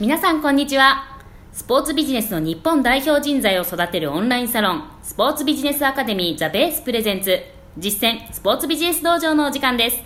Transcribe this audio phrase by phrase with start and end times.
[0.00, 1.18] 皆さんこんにちは。
[1.52, 7.36] スポーツビジネスの日本代表人材を育てるオンラインサロンスポーツビジネスアカデミーザベースプレゼンツ。
[7.76, 9.98] 実践スポーツビジネス道場のお時間です。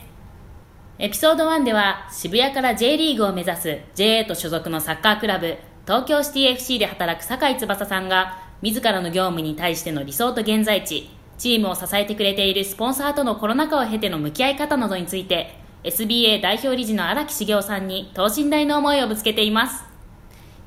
[0.98, 19.84] エピソード1では渋谷から J リーグを目指す JA と所属のサッカークラブ東京シティ FC で働く酒井翼さんが自らの業務に対しての理想と現在地チームを支えてくれているスポンサーとのコロナ禍を経ての向き合い方などについて SBA 代表理事の荒木茂雄さんに等身大の思いをぶつけています。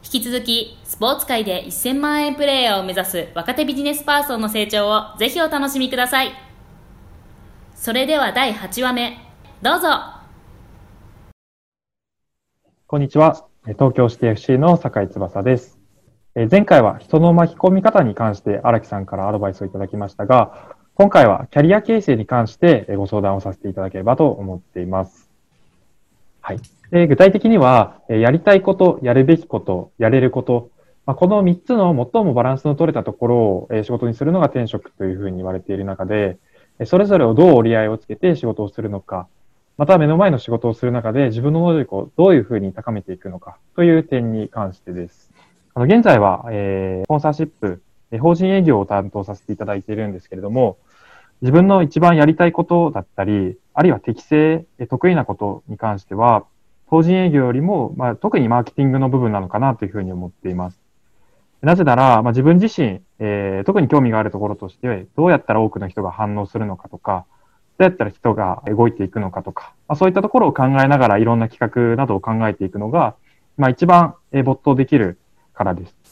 [0.03, 6.31] 引き続きスポーツ界で1000万円プレーヤーを目指す若手ビジネスパーソンの成長をぜひお楽しみください。
[7.75, 9.17] それでは第8話目。
[9.61, 9.87] どうぞ。
[12.85, 13.47] こんにちは。
[13.63, 15.79] 東京シティ FC の酒井翼です。
[16.51, 25.29] 前回は人の巻き込み方に関して荒木さんからアドバイスをいただきましたが今回はキャリア形成に関してご相談をさせていただければと思っています。
[26.40, 26.60] はい。
[26.90, 30.70] で具体的には、やりたいこと、やるべきこと、やれること、
[31.05, 36.37] まあ、この3つの最もバランスの取れたところを仕事にするのが転職というふうに言われている中で、
[36.85, 39.27] それぞれをどう折り合いをつけて仕事をするのか、
[39.77, 45.30] また目の前の仕事をする中で自分の能力をどういうふうに高めていくのかという点に関してです。
[45.74, 47.82] あの現在は、えー、スポンサーシップ、
[48.20, 50.77] 法人営業を担当させていただいているんですけれども、
[51.41, 56.45] 自分の一番やりたいことだったり、あるいは適正、得意なことに関しては、
[56.85, 60.79] 法人営業よりも、まあ、特にマーケティングの部分なのかなというふうに思っています。
[61.62, 67.25] なぜなら、まあ、自分自身、えー、特に興味があるところとして、どうやったら多くの人が反応するのかとか、
[67.78, 73.16] どうやったら人が動いていくのかとか、まあ、そういったところを考えながらいろんな企画などを考えていくのが、
[73.57, 75.17] まあ、一番没頭できる
[75.53, 76.04] からです。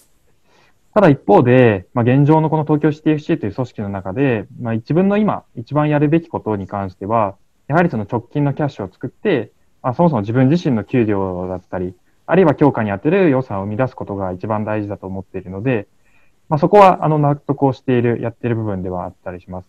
[0.94, 7.36] ただ一方で、まあ、現状のこの東京シティ FC という組織の中で、まあ、自分の今、一番やるべきことに関しては、
[7.68, 9.52] やはりその直近のキャッシュを作って、
[9.82, 11.96] まあ、そもそも自分自身の給料だったり、
[12.28, 15.88] あるいは強化に当てる予算を生み出すことが一番大事だと思っているので、
[16.48, 19.68] まあ、そこはあの納得をしている、やっている部分ではあったりします。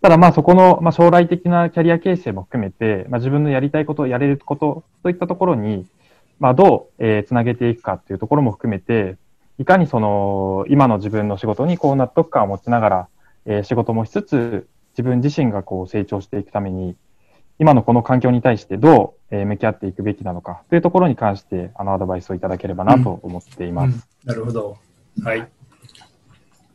[0.00, 5.86] ただまあそこの、まあ、将来的なキャリア形成も含めて、まあ、自分のやりたいこと、やれることといったところに、
[6.40, 9.16] まあ、どう、えー、つなげていくかっていうところも含めて、
[9.58, 13.08] いかにその、今の自分の仕事にこう納得感を持ちながら、
[13.46, 16.96] えー、仕事もしつつ、自分自身がこう成長していくために、
[17.58, 23.84] 今のこの環境に対してどう、えー、向き合っていくべきなのかというところに関して、あの、アドバイスをいただければなと思っています。
[23.86, 24.78] うんうん、なるほど。
[25.22, 25.48] はい。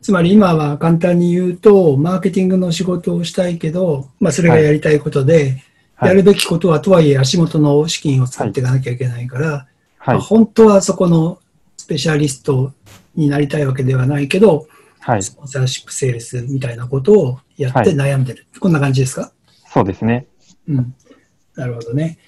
[0.00, 5.62] つまり今は簡単に言うと、マーケティングの仕事をしたいけど、まあそれがやりたいことで、
[5.96, 9.66] はい、やるべきことはとはいえ足元の資金を使っていかなきゃいけないから、
[9.98, 11.40] はいまあ、本当はそこの
[11.88, 12.72] ペシャリスト
[13.16, 14.68] になりたいわけではないけど、
[15.00, 18.46] はい、スポンサーシップセールスみたいなことをやって悩んでる。
[18.52, 19.32] はい、こんな感じですか？
[19.66, 20.26] そうですね。
[20.68, 20.94] うん。
[21.56, 22.18] なるほどね。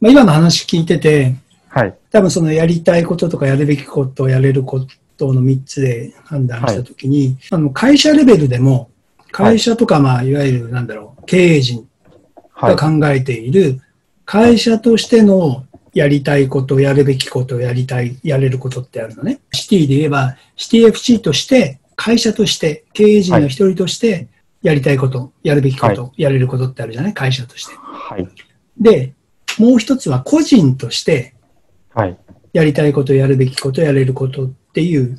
[0.00, 1.34] まあ、今の話聞いてて、
[1.68, 1.94] はい。
[2.10, 4.86] 多分そのやりたいこととかやるべきこと、やれるこ
[5.16, 8.90] との3つで判断したときに、はい、あの会社レベルでも、
[9.30, 11.86] 会社とか、まあ、いわゆるなんだろう、経営陣
[12.56, 13.80] が考えている、
[14.24, 19.40] 会社としてのやりたいこと、やるべきこと、やりたい、やれることってあるのね。
[19.52, 24.28] シティで言えば、シティ FC として、会社として、経営陣の一人として、
[24.62, 27.14] やりたいこと、やるべきこと、はい、やれることってあるじゃない？
[27.14, 27.74] 会社として。
[27.76, 28.28] はい。
[28.78, 29.14] で、
[29.58, 31.34] もう一つは個人として、
[31.94, 32.16] はい。
[32.52, 35.18] やりたいこと、やるべきこと、やれることっていう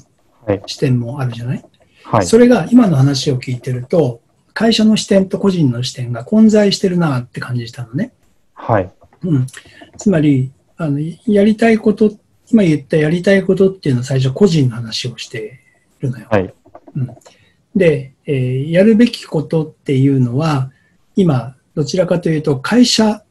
[0.67, 1.65] 視点もあるじゃない？
[2.03, 2.25] はい。
[2.25, 4.21] それが今の話を聞いてると、
[4.53, 8.13] 会社の視点と個人の視点が混在してるなって感じしたのね。
[8.53, 8.91] はい。
[9.23, 9.47] うん。
[9.97, 10.51] つまり、
[10.83, 12.11] あの、やりたいこと、
[12.51, 15.59] 今言ったやりたいことっていうのは最初個人の話をして
[15.99, 16.27] るのよ。
[16.29, 16.53] はい。
[16.95, 17.07] うん、
[17.75, 20.71] で、えー、やるべきことっていうのは、
[21.15, 23.23] 今、どちらかというと会社、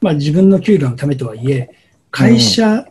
[0.00, 1.70] まあ自分の給料のためとはいえ、
[2.10, 2.86] 会社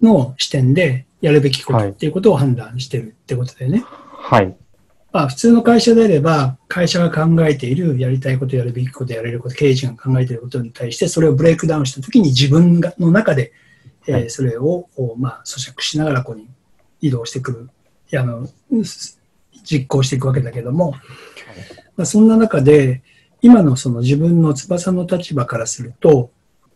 [0.00, 3.84] の視点でやるべきことっていうことを判断してるってことでね。
[3.86, 4.56] はい。
[5.16, 13.50] まあ普通の会社であれば、会社が考えているやりたいこと、やるべきこと、やれること、経営陣が考えていることに対して、それをブレイクダウンしたときに自分がの中で、
[14.06, 16.50] えー、それを、まあ、咀嚼しながらここに
[17.00, 17.70] 移動してく
[18.12, 18.46] る、あの、
[19.64, 20.92] 実行していくわけだけども、
[21.96, 23.00] まあ、そんな中で、
[23.40, 26.30] 今のその自分の翼の立場からすると、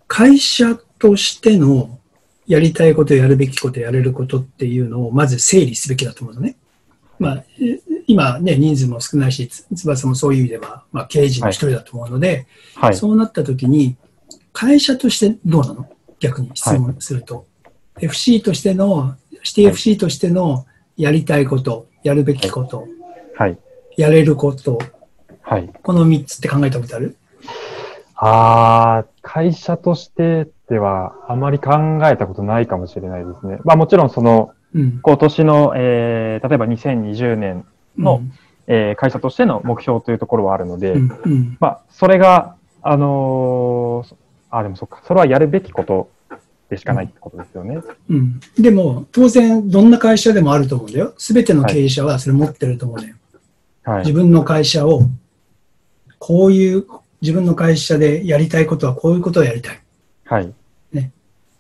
[0.07, 1.99] 会社としての
[2.47, 6.57] やりたいこと、やるべきこと、やれることっていうのをまず整理すべきだと思うのね。
[7.19, 7.45] まあ、
[8.11, 12.91] 今ね、人数も少ないし、翼もそういう意味では、まあ、経営陣の一人だと思うので、はい。
[12.91, 13.97] はい、そうなった時に、
[14.53, 15.89] 会社としてどうなの？
[16.19, 17.47] 逆に質問すると。
[17.95, 20.67] はい、FC としての、シティ FC としての
[20.97, 22.87] やりたいこと、やるべきこと、
[23.37, 23.59] はい、
[23.97, 24.79] やれること、
[25.43, 27.17] はい、この3つって考えたことある？
[28.17, 31.73] ああ、会社としてではあまり考
[32.05, 33.59] えたことないかもしれないですね。
[33.65, 37.65] まあもちろんその、うん、今年の、えー、例えば2020年
[37.99, 38.33] の、うん、
[38.67, 44.15] えー、会社としての目標というところはあるので、うんうん、まあそれが、あのー、
[44.51, 46.11] あ、でもそっか、それはやるべきこと
[46.71, 47.79] でしかないってことですよね。
[48.09, 48.41] うん。
[48.59, 51.15] でも、当然、どんな会社でもあると思うんだよ。
[51.19, 53.17] すべての経営者はそれ持ってると思うんだよ。
[53.83, 55.03] はい、自分の会社を、
[56.19, 56.87] こういう、
[57.23, 59.81] 自分の会社でやりたいことはこういうことをやりたい。
[60.25, 60.53] はい。
[60.93, 61.13] ね。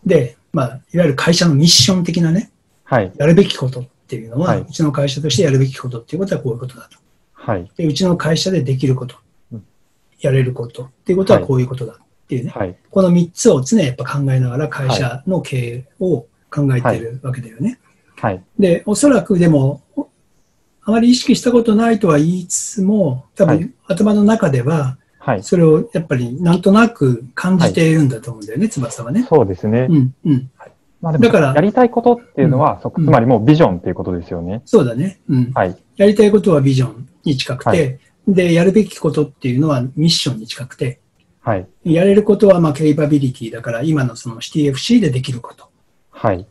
[0.06, 2.50] で、まあ、いわゆる会社のミッション的なね、
[2.84, 3.12] はい。
[3.16, 6.98] やるべきことっていうのは、はい、うちの会社としてやるべきことっていうことはこういうことだと。
[7.32, 7.70] はい。
[7.76, 9.16] で、うちの会社でできること、
[9.52, 9.64] うん、
[10.20, 11.92] やれることっていうことはこういうことだ。
[11.92, 11.96] っ
[12.26, 17.78] ていうね、はい、この3つを常にやっぱ考えながら会社の経営を考えてるわけだよね。
[18.16, 18.42] はい。
[18.58, 19.82] で、おそらくでも、
[20.82, 29.26] あまり意識したことないとは言いつつも、多分頭の中では、はい、それをやっぱりなんとなく感じているんだと思うんだよね、はい、翼はね。
[29.28, 29.86] そうですね。
[29.90, 30.50] うん、うん。
[31.00, 34.62] まあ、だから、やりたいことっていうのは、うん、つまりもうビジョンっていうことですよね。
[34.66, 35.20] そうだね。
[35.28, 35.52] うん。
[35.52, 35.76] はい。
[35.96, 37.98] やりたいことはビジョンに近くて、はい、
[38.28, 41.00] で、やるべきことっていうのはミッションに近くて、
[41.40, 41.66] はい。
[41.84, 45.70] やれることは、まあ、ケイパビリティだから、今のその CTFC でできること。
[46.10, 46.46] はい。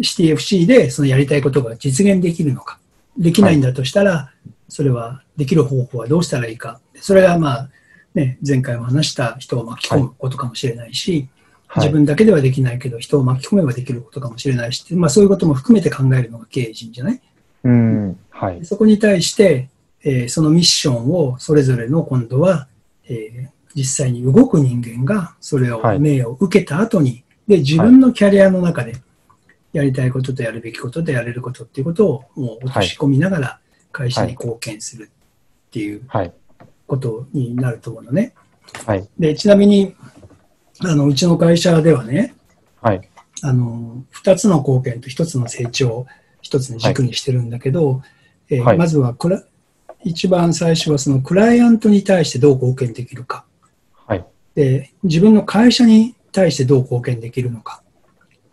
[0.00, 2.78] CTFC でそのやりたいことが実現できるのか。
[3.18, 4.32] できないんだとしたら、
[4.68, 6.80] それはできる方法はどうしたらいいか。
[6.94, 7.70] それがまあ、
[8.14, 11.28] ね、前回も話した人を巻き込むことかもしれないし、はい、
[11.76, 17.20] 自分だけではできないけど、人を巻き込めばできることかもしれないし、まあそういうことも含めて考えるのが経営陣じゃない？
[17.64, 18.64] うん、はい。
[18.64, 19.68] そこに対して、
[20.02, 22.68] えー、そのミッションをそれぞれの今度は、
[23.08, 28.96] えー、実際に動く人間がそれを、命を受けた後に、で、自分のキャリアの中で、
[29.72, 33.60] やりたいこととやるべきこととやれることっていうことをもう落とし込みながら
[33.92, 36.02] 会社に貢献するっていう
[36.88, 38.34] ことになると思うのね。
[38.84, 39.94] はい、で、ちなみに、
[40.80, 42.34] あの、うちの会社ではね、
[42.80, 43.08] はい、
[43.42, 46.06] あの、二つの貢献と一つの成長を
[46.42, 48.02] 一つの軸にしてるんだけど、
[48.48, 49.42] えー、まずはクラ、
[50.02, 53.44] 一番最初はそのクライアントに対してどう貢献できるか。
[54.54, 57.82] で、自分の会社に対してどう貢献できるのか。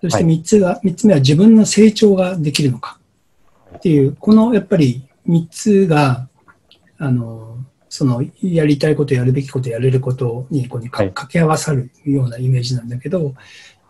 [0.01, 2.99] そして3つが、3つ目は自分の成長ができるのか。
[3.75, 6.27] っていう、このやっぱり3つが、
[6.99, 7.56] あの、
[7.89, 13.33] そのやりたいことやるべきことやれることにこう掛け合わさるようなイメージなんだけど、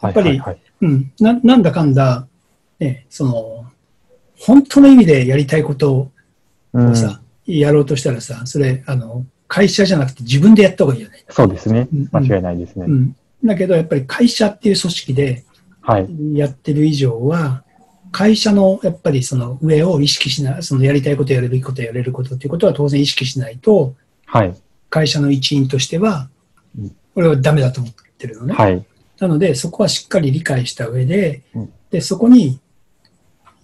[0.02, 0.42] やっぱり、
[0.82, 2.28] うん、ななんだかんだ、
[2.80, 3.66] ね、その、
[4.40, 6.12] 本当の意味でやりたいことを
[6.94, 11.24] さ、うん、やろうとしたらさ、それ、あの、会社じゃなくて自分でやった方がいいよね。
[11.30, 11.88] そうですね。
[12.12, 12.86] 間違いないですね。
[12.88, 15.44] うん、だけど、やっぱり会社っていう組織で
[16.34, 17.64] やってる以上は、
[18.12, 23.96] 会社のやっぱりその上を意識しない、そのやりたいことやるべきことやれることっていうことは当然意識しないと、
[24.26, 24.56] はい、
[24.90, 26.30] 会社の一員としては、
[27.14, 28.54] これはダメだと思ってるのね。
[28.54, 28.86] はい、
[29.20, 31.44] なので、そこはしっかり理解した上で、
[31.92, 32.60] で、そこに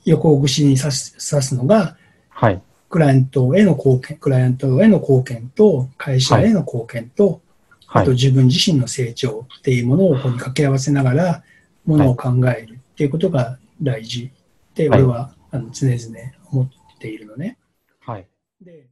[0.05, 1.97] 横串に刺す刺すのが、
[2.29, 7.41] はい、クライアントへの貢献、クライアントへの貢献と、会社への貢献と、
[7.87, 11.43] はい、あと自分自身の成長っていうものをここに掛け合わせながら、
[11.85, 14.31] ものを考えるっていうことが大事
[14.75, 16.17] で、俺はあの常々
[16.51, 17.57] 思っているのね。
[17.99, 18.27] はい。
[18.61, 18.87] で